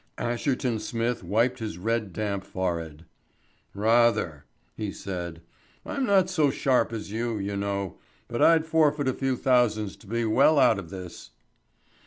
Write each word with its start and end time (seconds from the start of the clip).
Asherton 0.17 0.79
Smith 0.79 1.23
wiped 1.23 1.59
his 1.59 1.77
red 1.77 2.11
damp 2.11 2.43
forehead. 2.43 3.05
"Rather," 3.75 4.45
he 4.75 4.91
said. 4.91 5.43
"I'm 5.85 6.07
not 6.07 6.27
so 6.27 6.49
sharp 6.49 6.91
as 6.91 7.11
you, 7.11 7.37
I 7.37 7.55
know, 7.55 7.99
but 8.27 8.41
I'd 8.41 8.65
forfeit 8.65 9.07
a 9.07 9.13
few 9.13 9.37
thousands 9.37 9.95
to 9.97 10.07
be 10.07 10.25
well 10.25 10.57
out 10.57 10.79
of 10.79 10.89
this." 10.89 11.29